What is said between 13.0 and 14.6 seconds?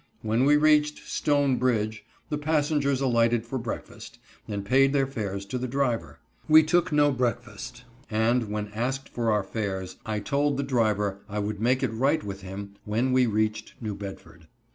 we reached New Bedford.